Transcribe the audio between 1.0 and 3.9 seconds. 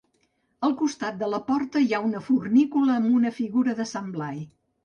de la porta hi ha una fornícula amb una figura de